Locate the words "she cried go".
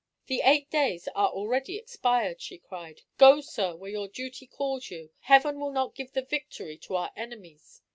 2.41-3.39